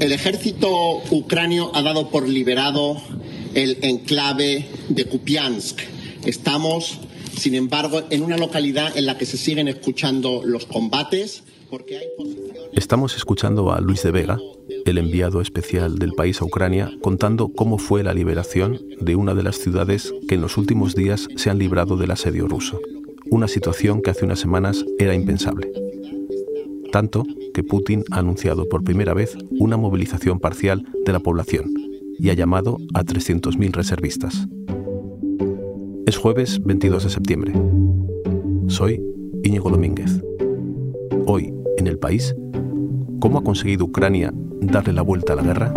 [0.00, 3.00] El ejército ucranio ha dado por liberado
[3.54, 5.80] el enclave de Kupiansk.
[6.26, 7.00] Estamos,
[7.34, 11.44] sin embargo, en una localidad en la que se siguen escuchando los combates.
[11.70, 12.06] Porque hay
[12.74, 14.38] Estamos escuchando a Luis de Vega,
[14.84, 19.42] el enviado especial del país a Ucrania, contando cómo fue la liberación de una de
[19.44, 22.80] las ciudades que en los últimos días se han librado del asedio ruso,
[23.30, 25.72] una situación que hace unas semanas era impensable.
[26.96, 31.66] Tanto que Putin ha anunciado por primera vez una movilización parcial de la población
[32.18, 34.48] y ha llamado a 300.000 reservistas.
[36.06, 37.52] Es jueves 22 de septiembre.
[38.68, 39.04] Soy
[39.44, 40.22] Íñigo Domínguez.
[41.26, 42.34] Hoy, en el país,
[43.20, 45.74] ¿cómo ha conseguido Ucrania darle la vuelta a la guerra?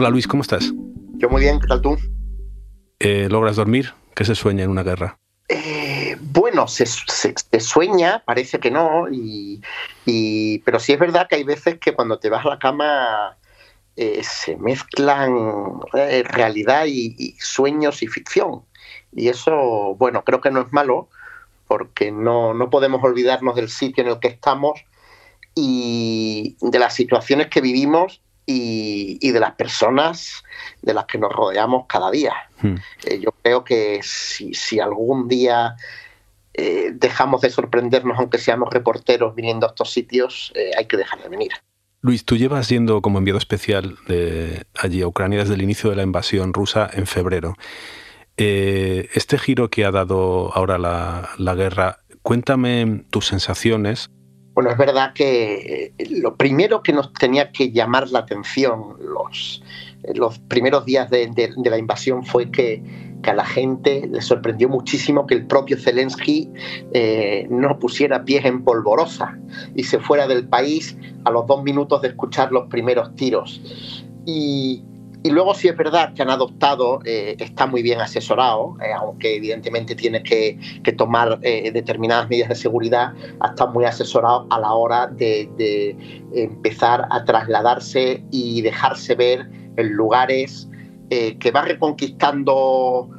[0.00, 0.72] Hola Luis, ¿cómo estás?
[1.16, 1.98] Yo muy bien, ¿qué tal tú?
[3.00, 3.94] Eh, ¿Logras dormir?
[4.14, 5.18] ¿Qué se sueña en una guerra?
[5.48, 9.60] Eh, bueno, se, sueña, parece que no, y,
[10.64, 13.38] pero sí es verdad que hay veces que cuando te vas a la cama
[13.96, 18.62] eh, se mezclan realidad y, sueños y ficción.
[19.12, 21.08] Y eso, bueno, creo que no es malo,
[21.66, 24.78] porque no, no podemos olvidarnos del sitio en el que estamos
[25.56, 30.42] y de las situaciones que vivimos y, de las personas
[30.80, 32.32] de las que nos rodeamos cada día.
[32.62, 32.76] Hmm.
[33.04, 35.76] Eh, yo creo que si, algún día
[36.54, 41.22] eh, dejamos de sorprendernos, aunque seamos reporteros viniendo a estos sitios, eh, hay que dejar
[41.22, 41.52] de venir.
[42.00, 45.96] Luis, tú llevas yendo como enviado especial de allí a Ucrania desde el inicio de
[45.96, 47.54] la invasión rusa en febrero.
[48.36, 54.10] este giro que ha dado ahora la, la guerra, cuéntame tus sensaciones
[54.58, 59.62] bueno, es verdad que eh, lo primero que nos tenía que llamar la atención los,
[60.14, 61.30] los primeros días de,
[61.62, 62.82] la invasión fue que,
[63.22, 66.50] a la gente le sorprendió muchísimo que el propio Zelensky
[66.92, 69.38] eh, no pusiera pies en polvorosa
[69.76, 73.60] y se fuera del país a los dos minutos de escuchar los primeros tiros.
[74.26, 74.82] Y,
[75.28, 79.36] y luego sí es verdad que han adoptado, eh, está muy bien asesorado, eh, aunque
[79.36, 80.58] evidentemente tiene que,
[80.96, 83.12] tomar eh, determinadas medidas de seguridad,
[83.44, 85.94] está muy asesorado a la hora de,
[86.32, 90.66] empezar a trasladarse y dejarse ver en lugares
[91.10, 93.10] que va reconquistando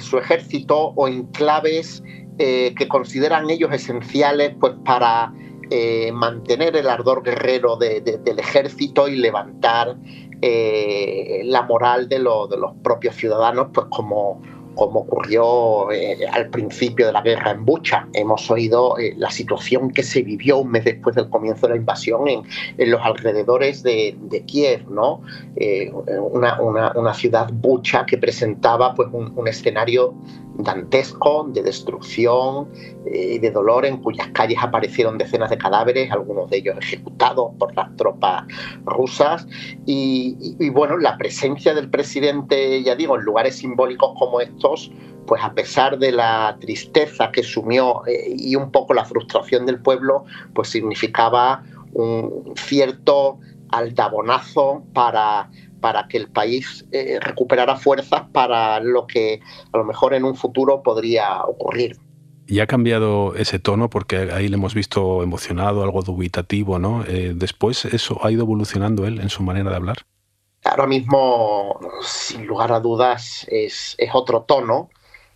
[0.00, 2.02] su ejército o enclaves
[2.38, 5.32] que consideran ellos esenciales pues, para
[6.12, 9.96] mantener el ardor guerrero del ejército y levantar
[10.40, 14.40] eh, la moral de, de, los propios ciudadanos, pues como,
[14.78, 18.06] como ocurrió eh, al principio de la guerra en Bucha.
[18.12, 21.78] Hemos oído eh, la situación que se vivió un mes después del comienzo de la
[21.78, 22.42] invasión en,
[22.78, 25.20] en los alrededores de, de Kiev, ¿no?
[26.32, 30.14] Una, una, una, ciudad Bucha que presentaba pues, un, un escenario
[30.58, 32.68] dantesco de destrucción
[33.06, 37.52] y eh, de dolor en cuyas calles aparecieron decenas de cadáveres, algunos de ellos ejecutados
[37.58, 38.44] por las tropas
[38.84, 39.46] rusas.
[39.86, 44.67] Y, bueno, la presencia del presidente, ya digo, en lugares simbólicos como estos,
[45.26, 49.80] pues a pesar de la tristeza que sumió eh, y un poco la frustración del
[49.80, 50.24] pueblo,
[50.54, 51.62] pues significaba
[51.92, 53.38] un cierto
[53.70, 59.40] aldabonazo para para que el país eh, recuperara fuerzas para lo que
[59.72, 61.96] a lo mejor en un futuro podría ocurrir.
[62.46, 67.04] Y ha cambiado ese tono porque ahí le hemos visto emocionado, algo dubitativo, ¿no?
[67.06, 69.98] Eh, después eso ha ido evolucionando él en su manera de hablar.
[70.64, 74.90] Ahora mismo, sin lugar a dudas, es, otro tono.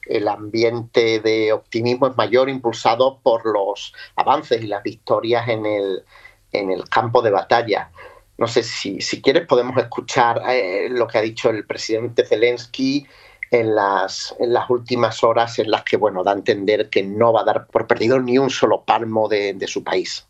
[0.06, 6.04] El ambiente de optimismo es mayor, impulsado por los avances y las victorias en el,
[6.50, 7.90] en el campo de batalla.
[8.36, 13.06] No sé si, si quieres podemos escuchar eh, lo que ha dicho el presidente Zelensky
[13.52, 17.32] en las, en las últimas horas en las que bueno, da a entender que no
[17.32, 20.26] va a dar por perdido ni un solo palmo de su país.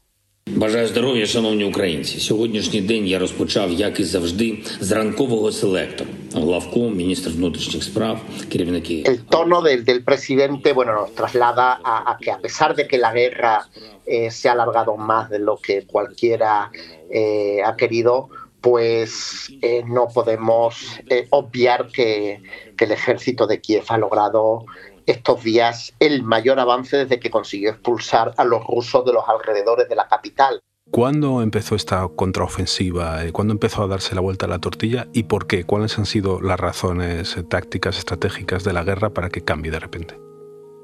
[0.58, 2.20] Бажаю здоров'я, шановні українці.
[2.20, 6.10] Сьогоднішній день я розпочав, як і завжди, з ранкового селектору.
[6.34, 8.20] Главком, міністр внутрішніх справ,
[8.52, 9.04] керівники.
[9.06, 12.98] El tono del, del presidente, bueno, nos traslada a, a que a pesar de que
[12.98, 13.66] la guerra
[14.06, 16.72] eh, se ha alargado más de lo que cualquiera
[17.12, 18.30] eh, ha querido,
[18.62, 20.72] pues eh, no podemos
[21.10, 22.42] eh, obviar que,
[22.78, 24.66] que, el ejército de Kiev ha logrado
[25.07, 29.89] estos días el mayor avance desde que consiguió expulsar a los rusos de los alrededores
[29.89, 30.61] de la capital.
[30.91, 33.21] ¿Cuándo empezó esta contraofensiva?
[33.33, 35.09] ¿Cuándo empezó a darse la vuelta a la tortilla?
[35.13, 35.65] ¿Y por qué?
[35.65, 40.19] ¿Cuáles han sido las razones tácticas, estratégicas de la guerra para que cambie de repente?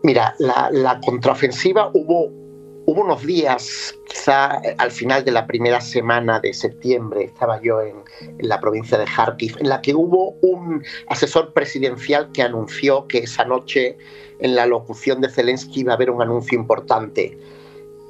[0.02, 2.47] Mira, la, la contraofensiva hubo
[2.90, 7.96] Hubo unos días, quizá al final de la primera semana de septiembre, estaba yo en,
[8.38, 13.44] la provincia de Kharkiv, en la que hubo un asesor presidencial que anunció que esa
[13.44, 13.98] noche
[14.38, 17.36] en la locución de Zelensky iba a haber un anuncio importante.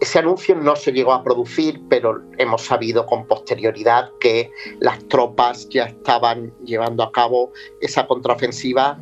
[0.01, 5.69] Ese anuncio no se llegó a producir, pero hemos sabido con posterioridad que las tropas
[5.71, 8.97] ya estaban llevando a cabo esa contraofensiva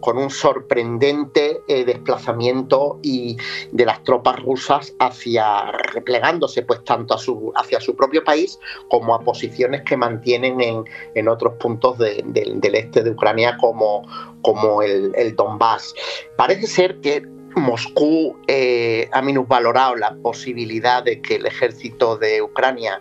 [0.00, 3.38] con, un sorprendente eh, desplazamiento y
[3.72, 7.16] de las tropas rusas hacia replegándose pues tanto
[7.54, 8.58] hacia su propio país
[8.90, 14.06] como a posiciones que mantienen en, otros puntos del este de Ucrania como,
[14.42, 15.94] como el, Donbass.
[16.36, 17.22] Parece ser que
[17.56, 23.00] Moscú eh, ha minusvalorado la posibilidad de que el ejército de Ucrania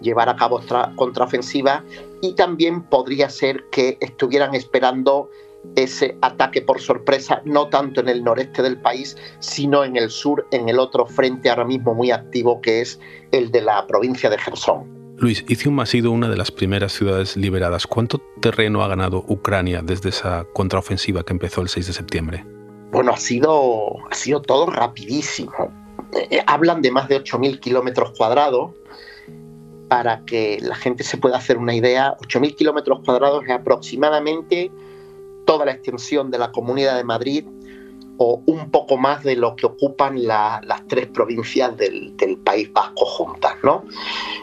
[0.00, 0.60] llevara a cabo
[0.96, 1.84] contraofensiva
[2.22, 5.28] y también podría ser que estuvieran esperando
[5.76, 10.46] ese ataque por sorpresa, no tanto en el noreste del país, sino en el sur,
[10.50, 13.00] en el otro frente ahora mismo muy activo que es
[13.30, 15.02] el de la provincia de Gerson.
[15.18, 17.86] Luis, Izium ha sido una de las primeras ciudades liberadas.
[17.86, 22.44] ¿Cuánto terreno ha ganado Ucrania desde esa contraofensiva que empezó el 6 de septiembre?
[22.90, 25.52] Bueno, ha sido, ha sido todo rapidísimo.
[26.12, 28.72] Eh, hablan de más de 8.000 kilómetros cuadrados.
[29.88, 34.72] Para que la gente se pueda hacer una idea, 8.000 kilómetros cuadrados es aproximadamente
[35.44, 37.44] toda la extensión de la Comunidad de Madrid
[38.18, 43.56] o un poco más de lo que ocupan las tres provincias del, País Vasco juntas,
[43.62, 43.84] ¿no?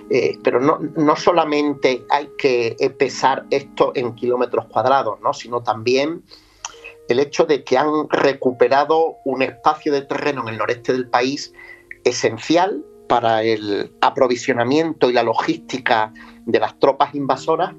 [0.09, 5.33] Eh, pero no, no, solamente hay que pesar esto en kilómetros cuadrados, ¿no?
[5.33, 6.23] Sino también
[7.09, 11.53] el hecho de que han recuperado un espacio de terreno en el noreste del país
[12.03, 16.13] esencial para el aprovisionamiento y la logística
[16.45, 17.73] de las tropas invasoras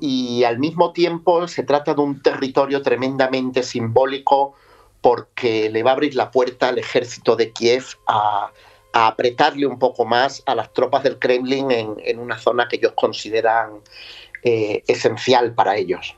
[0.00, 4.54] y al mismo tiempo se trata de un territorio tremendamente simbólico
[5.00, 8.50] porque le va a abrir la puerta al ejército de Kiev a,
[8.92, 13.82] apretarle un poco más a las tropas del Kremlin en, una zona que ellos consideran
[14.42, 16.16] eh, esencial para ellos.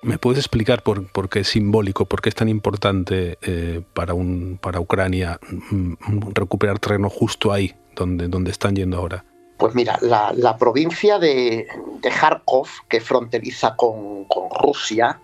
[0.00, 4.14] ¿Me puedes explicar por, qué es simbólico, por qué es tan importante eh, para,
[4.62, 9.26] para Ucrania mm, mm, recuperar terreno justo ahí, donde, donde están yendo ahora?
[9.58, 11.66] Pues mira, la, provincia de,
[12.00, 14.24] Kharkov, que fronteriza con,
[14.62, 15.20] Rusia,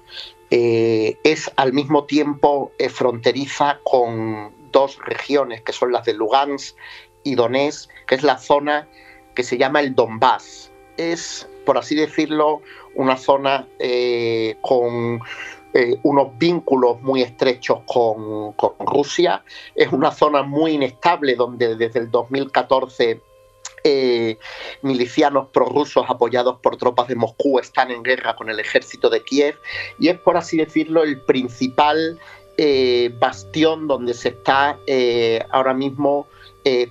[0.50, 6.76] eh, es al mismo tiempo eh, fronteriza con dos regiones, que son las de Lugansk
[7.22, 8.88] y Donetsk, que es la zona
[9.36, 10.72] que se llama el Donbass.
[10.96, 12.60] Es, por así decirlo,
[12.96, 15.20] una zona eh, con
[16.04, 19.44] unos vínculos muy estrechos con, con, Rusia.
[19.76, 23.20] Es una zona muy inestable donde desde el 2014
[23.86, 24.38] eh,
[24.80, 29.58] milicianos prorrusos apoyados por tropas de Moscú están en guerra con el ejército de Kiev
[29.98, 32.18] y es, por así decirlo, el principal
[32.56, 36.26] eh, bastión donde se está eh, ahora mismo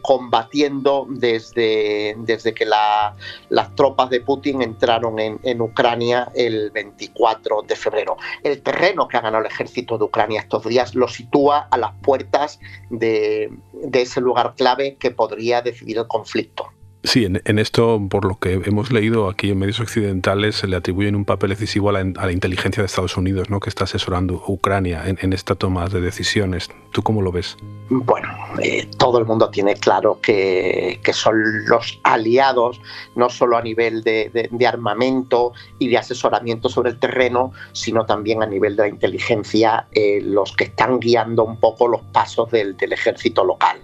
[0.03, 8.17] combatiendo desde, desde que las tropas de Putin entraron en, Ucrania el 24 de febrero.
[8.43, 11.93] El terreno que ha ganado el ejército de Ucrania estos días lo sitúa a las
[12.03, 12.59] puertas
[12.91, 13.49] de
[13.93, 16.69] ese lugar clave que podría decidir el conflicto.
[17.05, 21.17] Sí, en, esto, por lo que hemos leído aquí en medios occidentales, se le atribuyen
[21.17, 23.59] un papel decisivo a la, inteligencia de Estados Unidos, ¿no?
[23.59, 26.69] que está asesorando a Ucrania en, esta toma de decisiones.
[26.91, 27.57] ¿Tú cómo lo ves?
[27.89, 28.29] Bueno,
[28.61, 32.79] eh, todo el mundo tiene claro que, son los aliados,
[33.15, 38.45] no solo a nivel de, armamento y de asesoramiento sobre el terreno, sino también a
[38.45, 43.43] nivel de la inteligencia, eh, los que están guiando un poco los pasos del ejército
[43.43, 43.81] local.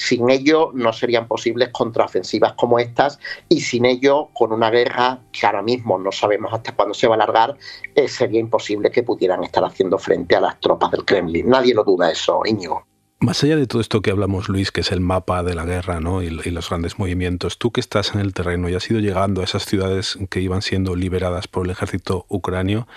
[0.00, 5.46] Sin ello no serían posibles contraofensivas como estas y sin ello, con una guerra que
[5.46, 7.56] ahora mismo no sabemos hasta cuándo se va a alargar,
[7.94, 11.48] eh, sería imposible que pudieran estar haciendo frente a las tropas del Kremlin.
[11.48, 12.84] Nadie lo duda eso, Íñigo.
[13.20, 16.00] Más allá de todo esto que hablamos, Luis, que es el mapa de la guerra
[16.00, 16.22] ¿no?
[16.22, 19.42] y, y, los grandes movimientos, tú que estás en el terreno y has ido llegando
[19.42, 22.88] a esas ciudades que iban siendo liberadas por el ejército ucranio,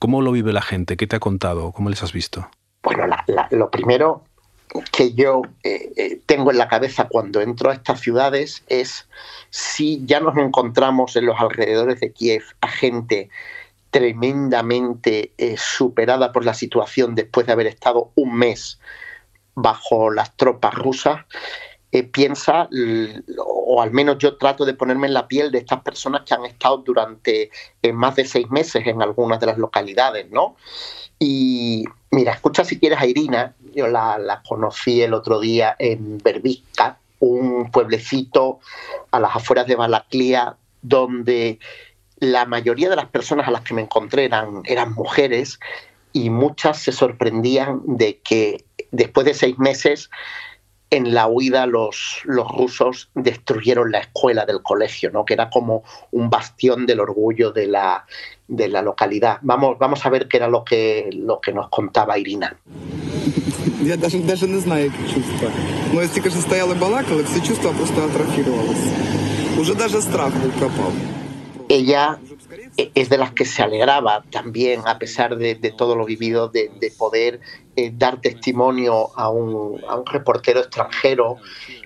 [0.00, 0.96] ¿cómo lo vive la gente?
[0.96, 1.70] ¿Qué te ha contado?
[1.70, 2.48] ¿Cómo les has visto?
[2.82, 3.04] Bueno,
[3.50, 4.24] lo primero
[4.92, 9.08] que yo eh, eh, tengo en la cabeza cuando entro a estas ciudades es
[9.50, 13.30] si ya nos encontramos en los alrededores de Kiev a gente
[13.90, 18.78] tremendamente eh, superada por la situación después de haber estado un mes
[19.54, 21.24] bajo las tropas rusas,
[22.12, 22.68] piensa,
[23.38, 26.44] o al menos yo trato de ponerme en la piel de estas personas que han
[26.44, 27.50] estado durante
[27.92, 30.54] más de seis meses en algunas de las localidades, ¿no?
[31.18, 36.98] Y mira, escucha si quieres a Irina, yo la, conocí el otro día en Berbisca,
[37.20, 38.58] un pueblecito
[39.10, 41.58] a las afueras de Balaclía, donde
[42.18, 45.60] la mayoría de las personas a las que me encontré eran, eran mujeres
[46.12, 50.10] y muchas se sorprendían de que después de seis meses,
[50.90, 55.24] en la huida los, los rusos destruyeron la escuela del colegio, ¿no?
[55.24, 58.06] que era como un bastión del orgullo de la,
[58.46, 59.38] de la localidad.
[59.42, 62.56] Vamos, vamos a ver qué era lo que, lo que nos contaba Irina.
[63.81, 65.49] Я даже, даже не знаю, які чувства.
[65.93, 68.91] Ну, я стільки ж стояли балакали, всі чувства просто атрофірувалися.
[69.59, 70.93] Уже даже страх був пропав.
[71.69, 72.15] Ella
[72.76, 76.90] es de las que se alegraba también, a pesar de, todo lo vivido, de, de
[76.90, 77.40] poder
[77.76, 81.36] eh, dar testimonio a un, a un reportero extranjero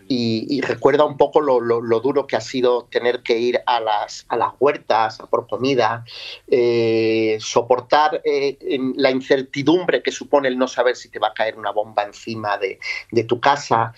[0.09, 4.37] y, recuerda un poco lo, duro que ha sido tener que ir a las, a
[4.37, 6.04] las huertas a por comida,
[6.49, 8.59] eh, soportar eh,
[8.97, 12.59] la incertidumbre que supone el no saber si te va a caer una bomba encima
[12.59, 12.78] de,
[13.11, 13.95] de tu casa.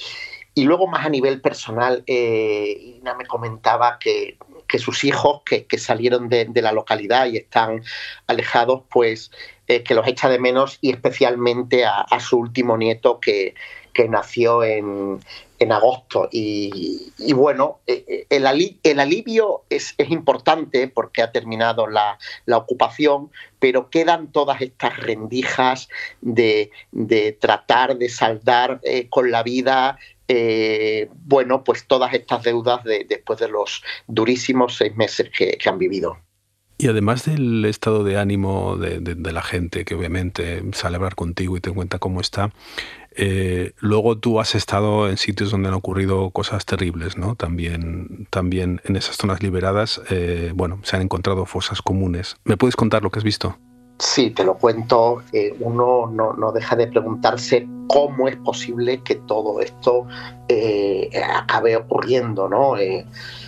[0.55, 4.39] Y luego más a nivel personal, eh, Ina me comentaba que,
[4.75, 7.85] que sus hijos que, que salieron de, la localidad y están
[8.27, 9.31] alejados, pues
[9.69, 13.55] eh, que los echa de menos y especialmente a, su último nieto que,
[13.93, 15.21] que nació en,
[15.61, 16.29] en agosto.
[16.33, 22.57] Y, bueno, eh, el, ali, el, alivio es, es, importante porque ha terminado la, la,
[22.57, 25.89] ocupación, pero quedan todas estas rendijas
[26.21, 32.85] de, de tratar de saldar eh, con la vida eh, bueno, pues todas estas deudas
[32.85, 36.19] de, después de los durísimos seis meses que, han vivido.
[36.77, 41.57] Y además del estado de ánimo de, la gente, que obviamente sale a hablar contigo
[41.57, 42.53] y te cuenta cómo está,
[43.17, 47.37] eh, luego tú has estado en sitios donde han ocurrido cosas terribles, ¿no?
[47.37, 52.37] También, también en esas zonas liberadas, eh, bueno, se han encontrado fosas comunes.
[52.43, 53.57] ¿Me puedes contar lo que has visto?
[53.99, 55.23] Sí, te lo cuento.
[55.33, 60.07] Eh, uno no, no, deja de preguntarse cómo es posible que todo esto
[60.49, 62.77] eh, acabe ocurriendo, ¿no?
[62.77, 63.07] Eh,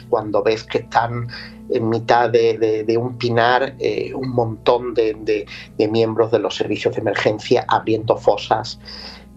[0.09, 1.26] cuando ves que están
[1.69, 3.75] en mitad de, un pinar
[4.15, 5.47] un montón de,
[5.91, 8.79] miembros de los servicios de emergencia abriendo fosas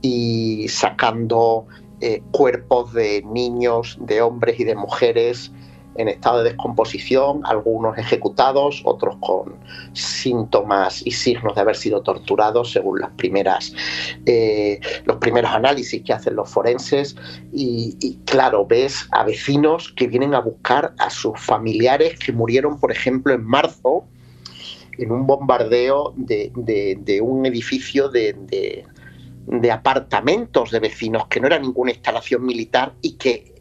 [0.04, 1.66] y sacando
[2.30, 5.52] cuerpos de niños, de hombres y de mujeres
[5.96, 9.56] en estado de descomposición, algunos ejecutados, otros con
[9.94, 13.74] síntomas y signos de haber sido torturados, según las primeras,
[14.26, 17.16] eh, los primeros análisis que hacen los forenses.
[17.52, 22.92] Y, claro, ves a vecinos que vienen a buscar a sus familiares que murieron, por
[22.92, 24.06] ejemplo, en marzo,
[24.98, 28.86] en un bombardeo de, de, de un edificio de, de
[29.52, 33.59] de apartamentos de vecinos, que no era ninguna instalación militar y que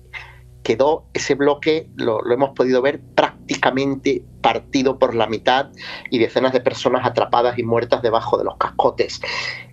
[0.68, 5.70] quedó ese bloque, lo, hemos podido ver, prácticamente partido por la mitad
[6.10, 9.18] y decenas de personas atrapadas y muertas debajo de los cascotes.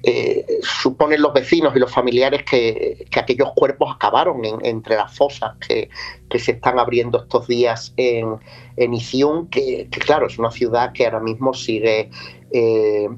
[0.03, 5.13] Eh, suponen los vecinos y los familiares que, que aquellos cuerpos acabaron en, entre las
[5.13, 5.89] fosas que,
[6.29, 8.37] que, se están abriendo estos días en,
[8.77, 12.09] en Izium, que, que, claro, es una ciudad que ahora mismo sigue...
[12.53, 13.09] Eh,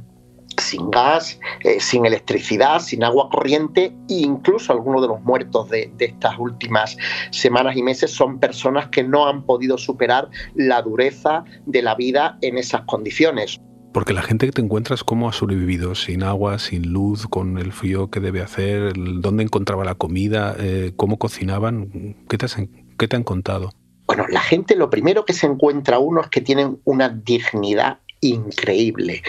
[0.58, 5.92] sin gas, eh, sin electricidad, sin agua corriente e incluso algunos de los muertos de,
[5.98, 6.98] de, estas últimas
[7.32, 12.38] semanas y meses son personas que no han podido superar la dureza de la vida
[12.42, 13.60] en esas condiciones.
[13.94, 15.96] Porque la gente que te encuentras, ¿cómo ha sobrevivido?
[15.96, 20.94] Sin agua, sin luz, con el frío que debe hacer, dónde encontraba la comida, eh,
[20.96, 22.58] cómo cocinaban, ¿Qué te, has,
[22.98, 23.72] ¿qué te han contado?
[24.06, 29.24] Bueno, la gente lo primero que se encuentra uno es que tienen una dignidad increíble.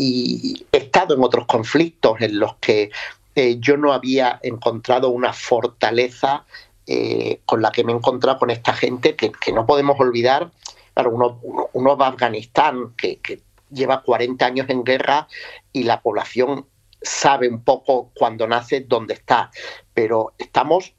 [0.00, 2.92] Y he estado en otros conflictos en los que
[3.34, 6.44] eh, yo no había encontrado una fortaleza
[6.86, 10.52] eh, con la que me he encontrado con esta gente que, que no podemos olvidar.
[10.94, 11.40] Claro, uno,
[11.72, 13.40] uno, va a Afganistán, que, que
[13.70, 15.26] lleva 40 años en guerra
[15.72, 16.66] y la población
[17.02, 19.50] sabe un poco cuando nace dónde está,
[19.94, 20.94] pero estamos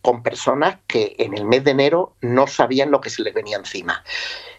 [0.00, 3.56] con personas que en el mes de enero no sabían lo que se les venía
[3.56, 4.04] encima.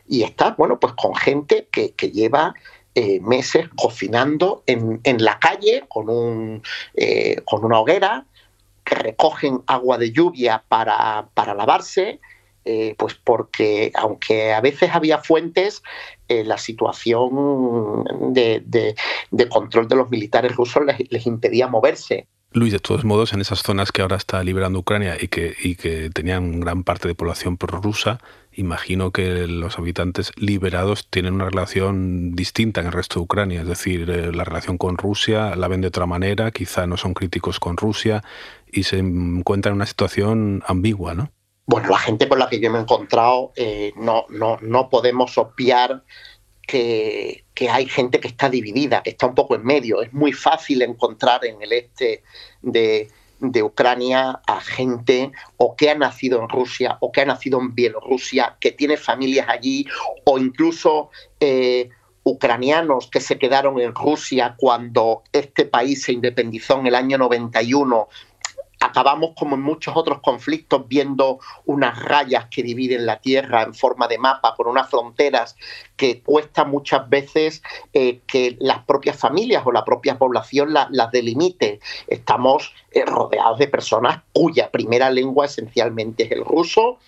[0.05, 2.53] Y está, bueno, pues con gente que, que lleva
[2.95, 8.25] eh, meses cocinando en, en, la calle con, un, eh, con una hoguera,
[8.85, 12.21] que recogen agua de lluvia para, para lavarse,
[12.63, 15.83] eh, pues porque aunque a veces había fuentes,
[16.27, 18.63] eh, la situación de,
[19.31, 22.27] de, control de los militares rusos les, les impedía moverse.
[22.51, 25.75] Luis, de todos modos, en esas zonas que ahora está liberando Ucrania y que, y
[25.75, 28.19] que tenían gran parte de población prorrusa,
[28.55, 33.67] imagino que los habitantes liberados tienen una relación distinta en el resto de Ucrania, es
[33.67, 37.59] decir, eh, la relación con Rusia la ven de otra manera, quizá no son críticos
[37.59, 38.24] con Rusia
[38.71, 41.31] y se encuentran en una situación ambigua, ¿no?
[41.67, 45.38] Bueno, la gente con la que yo me he encontrado eh, no, no, no podemos
[45.38, 46.03] obviar
[46.67, 50.01] que, que, hay gente que está dividida, que está un poco en medio.
[50.01, 52.24] Es muy fácil encontrar en el este
[52.62, 53.07] de,
[53.39, 57.73] de, Ucrania a gente o que ha nacido en Rusia o que ha nacido en
[57.75, 59.85] Bielorrusia, que tiene familias allí
[60.25, 61.89] o incluso eh,
[62.23, 68.07] ucranianos que se quedaron en Rusia cuando este país se independizó en el año 91
[68.95, 74.07] acabamos como en muchos otros conflictos viendo unas rayas que dividen la tierra en forma
[74.07, 75.57] de mapa con unas fronteras
[75.97, 77.61] que cuesta muchas veces
[77.91, 81.81] eh, que las propias familias o la propia población las delimite.
[82.07, 86.99] Estamos eh, rodeados de personas cuya primera lengua esencialmente es el ruso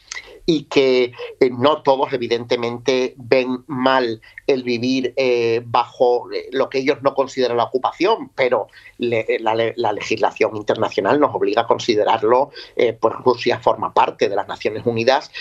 [0.50, 1.12] y que
[1.42, 7.14] eh, no todos evidentemente ven mal el vivir eh, bajo eh, lo que ellos no
[7.14, 12.52] consideran la ocupación, pero la, legislación internacional nos obliga a considerarlo,
[13.00, 15.32] pues Rusia forma parte de las Naciones Unidas,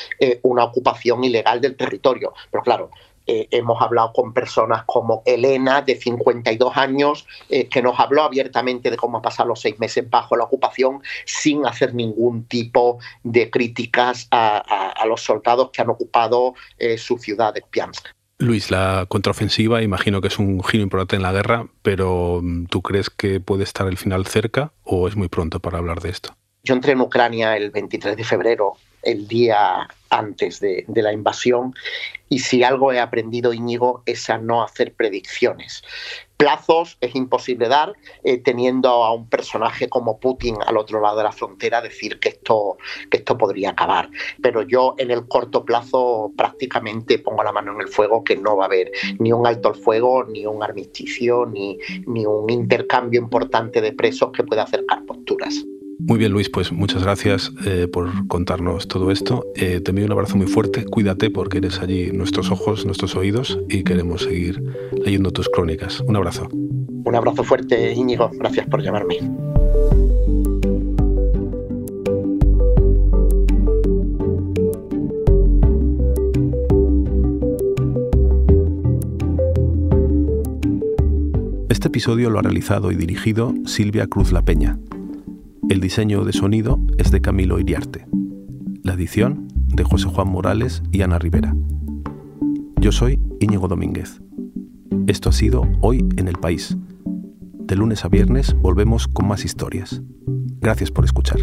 [0.42, 2.34] una ocupación ilegal del territorio.
[2.50, 2.90] Pero claro,
[3.26, 8.90] eh, hemos hablado con personas como Elena, de 52 años, eh, que nos habló abiertamente
[8.90, 13.50] de cómo ha pasado los seis meses bajo la ocupación sin hacer ningún tipo de
[13.50, 18.08] críticas a, los soldados que han ocupado eh, su ciudad de Piansk.
[18.38, 22.82] Luis, la contraofensiva imagino que es un giro importante en la guerra, pero mm, ¿tú
[22.82, 26.34] crees que puede estar el final cerca o es muy pronto para hablar de esto?
[26.62, 28.72] Yo entré en Ucrania el 23 de febrero
[29.06, 31.74] el día antes de, la invasión
[32.28, 35.82] y si algo he aprendido, Íñigo, es a no hacer predicciones.
[36.36, 37.94] Plazos es imposible dar,
[38.24, 42.30] eh, teniendo a un personaje como Putin al otro lado de la frontera decir que
[42.30, 42.78] esto,
[43.10, 44.10] que esto podría acabar.
[44.42, 48.56] Pero yo en el corto plazo prácticamente pongo la mano en el fuego que no
[48.56, 53.20] va a haber ni un alto el fuego, ni un armisticio, ni, ni un intercambio
[53.20, 55.64] importante de presos que pueda acercar posturas.
[55.98, 59.46] Muy bien, Luis, pues muchas gracias eh, por contarnos todo esto.
[59.56, 63.58] Eh, te envío un abrazo muy fuerte, cuídate porque eres allí nuestros ojos, nuestros oídos
[63.68, 64.62] y queremos seguir
[65.04, 66.00] leyendo tus crónicas.
[66.00, 66.48] Un abrazo.
[66.52, 68.30] Un abrazo fuerte, Íñigo.
[68.34, 69.18] Gracias por llamarme.
[81.68, 84.78] Este episodio lo ha realizado y dirigido Silvia Cruz La Peña.
[85.68, 88.06] El diseño de sonido es de Camilo Iriarte.
[88.84, 91.56] La edición de José Juan Morales y Ana Rivera.
[92.80, 94.22] Yo soy Íñigo Domínguez.
[95.08, 96.76] Esto ha sido Hoy en el País.
[97.58, 100.02] De lunes a viernes volvemos con más historias.
[100.60, 101.40] Gracias por escuchar.